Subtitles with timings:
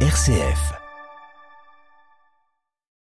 [0.00, 0.85] RCF.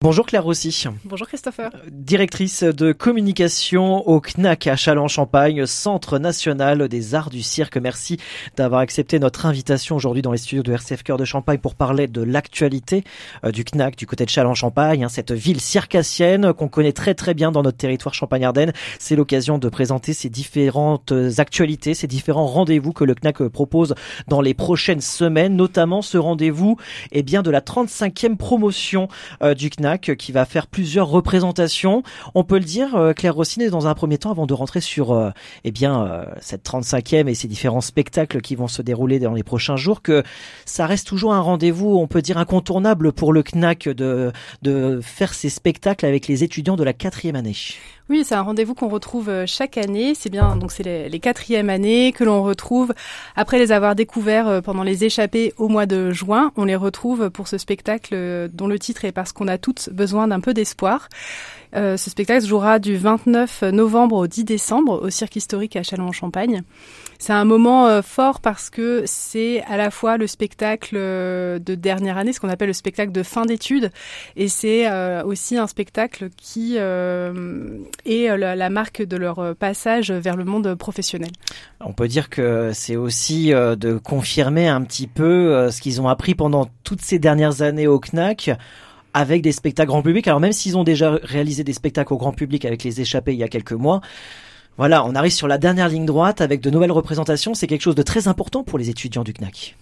[0.00, 0.84] Bonjour Claire Rossi.
[1.04, 1.72] Bonjour Christopher.
[1.90, 7.76] Directrice de communication au CNAC à Châlons-Champagne, Centre national des arts du cirque.
[7.78, 8.16] Merci
[8.56, 12.06] d'avoir accepté notre invitation aujourd'hui dans les studios de RCF Cœur de Champagne pour parler
[12.06, 13.02] de l'actualité
[13.44, 17.34] euh, du CNAC du côté de Châlons-Champagne, hein, cette ville circassienne qu'on connaît très très
[17.34, 18.72] bien dans notre territoire Champagne-Ardenne.
[19.00, 23.96] C'est l'occasion de présenter ces différentes actualités, ces différents rendez-vous que le CNAC propose
[24.28, 26.76] dans les prochaines semaines, notamment ce rendez-vous
[27.10, 29.08] eh bien de la 35e promotion
[29.42, 32.02] euh, du CNAC qui va faire plusieurs représentations.
[32.34, 35.12] On peut le dire, euh, Claire Rossinet, dans un premier temps, avant de rentrer sur
[35.12, 35.30] euh,
[35.64, 39.42] eh bien euh, cette 35e et ces différents spectacles qui vont se dérouler dans les
[39.42, 40.22] prochains jours, que
[40.66, 45.32] ça reste toujours un rendez-vous, on peut dire incontournable pour le CNAC de, de faire
[45.32, 47.56] ces spectacles avec les étudiants de la quatrième année.
[48.10, 50.14] Oui, c'est un rendez-vous qu'on retrouve chaque année.
[50.14, 52.94] C'est bien, donc c'est les, les quatrièmes années que l'on retrouve
[53.36, 56.50] après les avoir découverts pendant les échappées au mois de juin.
[56.56, 60.28] On les retrouve pour ce spectacle dont le titre est parce qu'on a toutes besoin
[60.28, 61.08] d'un peu d'espoir.
[61.76, 65.82] Euh, ce spectacle se jouera du 29 novembre au 10 décembre au Cirque historique à
[65.82, 66.62] Châlons-en-Champagne.
[67.18, 71.74] C'est un moment euh, fort parce que c'est à la fois le spectacle euh, de
[71.74, 73.90] dernière année, ce qu'on appelle le spectacle de fin d'études,
[74.36, 74.88] et c'est
[75.22, 81.30] aussi un spectacle qui est la, marque de leur passage vers le monde professionnel.
[81.80, 86.34] On peut dire que c'est aussi de confirmer un petit peu ce qu'ils ont appris
[86.34, 88.50] pendant toutes ces dernières années au CNAC
[89.14, 90.28] avec des spectacles grand public.
[90.28, 93.38] Alors même s'ils ont déjà réalisé des spectacles au grand public avec les échappés il
[93.38, 94.00] y a quelques mois,
[94.78, 97.52] voilà, on arrive sur la dernière ligne droite avec de nouvelles représentations.
[97.52, 99.74] C'est quelque chose de très important pour les étudiants du CNAC.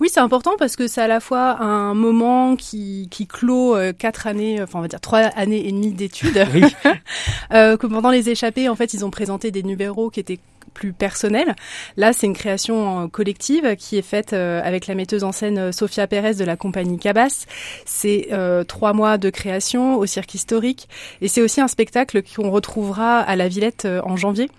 [0.00, 3.92] Oui, c'est important parce que c'est à la fois un moment qui, qui clôt euh,
[3.92, 6.46] quatre années, enfin on va dire trois années et demie d'études.
[6.54, 6.62] Oui.
[7.52, 10.40] euh, que pendant les échappées, en fait, ils ont présenté des numéros qui étaient
[10.78, 11.56] plus personnel.
[11.96, 15.58] Là, c'est une création euh, collective qui est faite euh, avec la metteuse en scène
[15.58, 17.46] euh, Sophia Pérez de la compagnie Cabas.
[17.84, 18.28] C'est
[18.68, 20.88] trois mois de création au cirque historique
[21.20, 24.50] et c'est aussi un spectacle qu'on retrouvera à la Villette en janvier.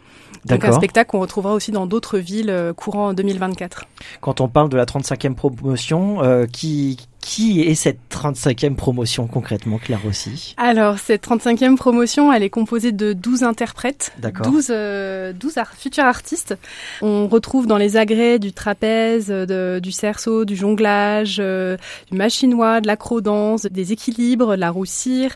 [0.46, 3.86] Donc un spectacle qu'on retrouvera aussi dans d'autres villes courant 2024.
[4.22, 10.02] Quand on parle de la 35e promotion, qui, qui est cette 35e promotion concrètement, Claire
[10.08, 14.14] aussi Alors, cette 35e promotion, elle est composée de 12 interprètes,
[14.44, 16.56] 12, euh, 12 futurs artistes.
[17.02, 21.78] On retrouve dans les agrès du trapèze, de, du cerceau, du jonglage, euh,
[22.10, 25.36] du machinois, de l'acrodance, des équilibres, de la roussire.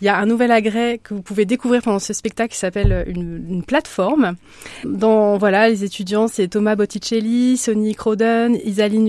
[0.00, 3.04] Il y a un nouvel agrès que vous pouvez découvrir pendant ce spectacle qui s'appelle
[3.06, 4.36] une, une, plateforme.
[4.84, 9.08] Dans voilà, les étudiants, c'est Thomas Botticelli, Sonny Croden, Isaline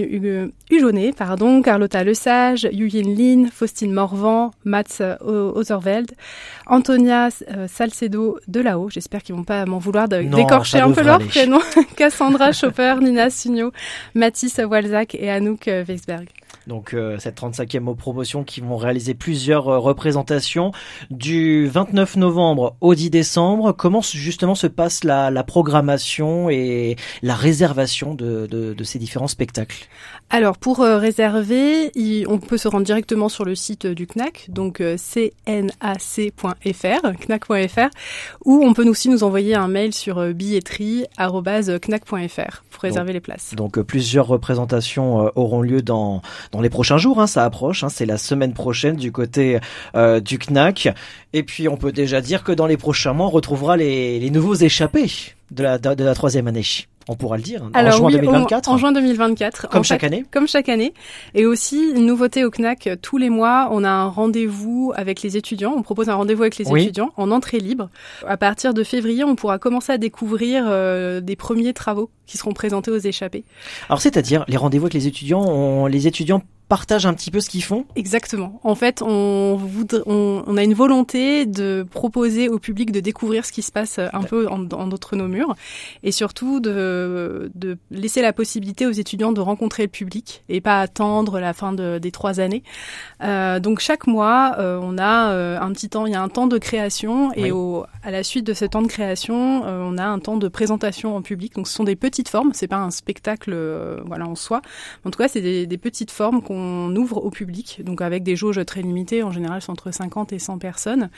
[0.69, 6.11] Hugonnet, pardon, Carlotta Lesage, Yuyin Lin, Faustine Morvan, Mats Otherveld,
[6.67, 8.89] Antonia euh, Salcedo de là-haut.
[8.89, 11.59] J'espère qu'ils vont pas m'en vouloir de décorcher un peu leur prénom.
[11.95, 13.71] Cassandra Chopper, Nina Sugno,
[14.13, 16.27] Mathis Walzak et Anouk Weisberg.
[16.67, 20.71] Donc euh, cette 35e promotion qui vont réaliser plusieurs euh, représentations
[21.09, 23.71] du 29 novembre au 10 décembre.
[23.71, 29.27] Comment justement se passe la, la programmation et la réservation de, de, de ces différents
[29.27, 29.87] spectacles?
[30.29, 31.91] Alors pour euh, réserver,
[32.27, 35.65] on peut se rendre directement sur le site du CNAC, donc cnac.fr,
[37.25, 37.89] knac.fr,
[38.45, 43.55] ou on peut aussi nous envoyer un mail sur billetterie.knac.fr pour réserver les places.
[43.55, 47.19] Donc plusieurs représentations auront lieu dans dans les prochains jours.
[47.21, 47.83] Hein, ça approche.
[47.83, 49.59] Hein, c'est la semaine prochaine du côté
[49.95, 50.89] euh, du CNAC.
[51.33, 54.55] Et puis on peut déjà dire que dans les prochains mois, on retrouvera les, nouveaux
[54.55, 55.11] échappés
[55.51, 56.63] de, la troisième année.
[57.11, 57.69] On pourra le dire.
[57.73, 58.69] Alors, en juin oui, 2024.
[58.69, 59.67] En, juin 2024.
[59.67, 60.23] Comme chaque année.
[60.31, 60.93] Comme chaque année.
[61.35, 65.35] Et aussi, une nouveauté au CNAC, tous les mois, on a un rendez-vous avec les
[65.35, 65.73] étudiants.
[65.75, 67.89] On propose un rendez-vous avec les étudiants en entrée libre.
[68.25, 72.53] À partir de février, on pourra commencer à découvrir euh, des premiers travaux qui seront
[72.53, 73.43] présentés aux échappés.
[73.89, 77.49] Alors, c'est-à-dire, les rendez-vous avec les étudiants, on, les étudiants partagent un petit peu ce
[77.49, 78.61] qu'ils font Exactement.
[78.63, 79.59] En fait, on,
[80.05, 83.99] on, on, a une volonté de proposer au public de découvrir ce qui se passe
[83.99, 85.53] un peu en, en d'autres nos murs
[86.03, 90.79] et surtout de, de laisser la possibilité aux étudiants de rencontrer le public et pas
[90.79, 92.63] attendre la fin de, des trois années.
[93.21, 96.29] Euh, donc chaque mois, euh, on a euh, un petit temps, il y a un
[96.29, 99.97] temps de création et au, à la suite de ce temps de création, euh, on
[99.97, 101.55] a un temps de présentation en public.
[101.55, 104.61] Donc ce sont des petites formes, c'est pas un spectacle euh, voilà en soi.
[105.03, 108.23] En tout cas, c'est des, des petites formes qu'on on ouvre au public, donc avec
[108.23, 111.09] des jauges très limitées, en général c'est entre 50 et 100 personnes.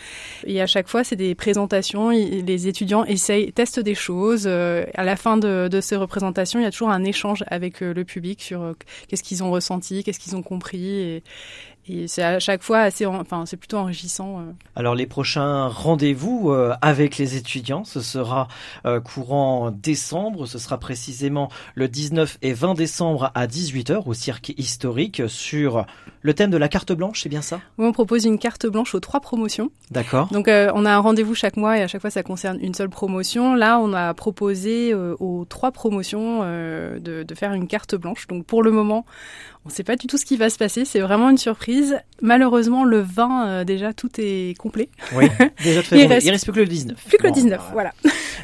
[0.46, 4.46] Et à chaque fois, c'est des présentations, les étudiants essayent, testent des choses.
[4.46, 7.94] Euh, à la fin de, ces représentations, il y a toujours un échange avec euh,
[7.94, 8.74] le public sur euh,
[9.08, 11.22] qu'est-ce qu'ils ont ressenti, qu'est-ce qu'ils ont compris.
[11.88, 14.40] Et c'est à chaque fois assez, enfin, c'est plutôt enrichissant.
[14.40, 14.44] Euh.
[14.76, 18.48] Alors les prochains rendez-vous euh, avec les étudiants, ce sera
[18.86, 24.54] euh, courant décembre, ce sera précisément le 19 et 20 décembre à 18h au cirque
[24.58, 25.86] historique sur
[26.24, 27.60] le thème de la carte blanche, c'est bien ça?
[27.78, 29.70] Oui, on propose une carte blanche aux trois promotions.
[29.92, 30.30] D'accord.
[30.32, 32.74] Donc euh, on a un rendez-vous chaque mois et à chaque fois ça concerne une
[32.74, 33.56] seule promotion.
[33.56, 38.28] Là, on a proposé euh, aux trois promotions euh, de, de, faire une carte blanche.
[38.28, 39.06] Donc pour le moment,
[39.66, 40.84] on ne sait pas du tout ce qui va se passer.
[40.86, 41.98] C'est vraiment une surprise.
[42.22, 44.90] Malheureusement, le 20, déjà, tout est complet.
[45.14, 45.28] Oui,
[45.64, 46.26] déjà il, reste...
[46.28, 47.02] il reste plus que le 19.
[47.08, 47.94] Plus que le 19, voilà.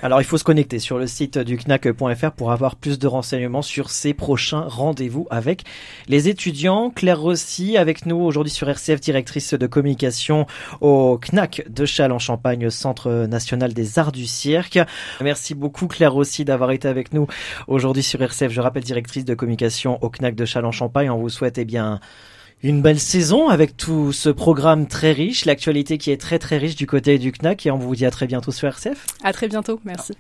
[0.02, 3.62] Alors il faut se connecter sur le site du knack.fr pour avoir plus de renseignements
[3.62, 5.64] sur ces prochains rendez-vous avec
[6.08, 6.90] les étudiants.
[6.90, 10.48] Claire Rossi avec nous aujourd'hui sur RCF, directrice de communication
[10.80, 14.80] au CNAC de Châles-en-Champagne, Centre national des arts du cirque.
[15.20, 17.28] Merci beaucoup Claire Rossi d'avoir été avec nous
[17.68, 18.54] aujourd'hui sur RCF.
[18.54, 21.10] Je rappelle directrice de communication au CNAC de Châles-en-Champagne.
[21.10, 22.00] On vous souhaite eh bien
[22.62, 26.76] une belle saison avec tout ce programme très riche, l'actualité qui est très très riche
[26.76, 29.06] du côté du CNAC et on vous dit à très bientôt sur RCF.
[29.24, 30.14] À très bientôt, merci.